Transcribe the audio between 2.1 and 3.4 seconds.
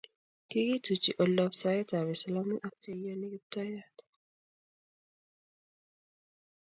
islamik ak che iyoni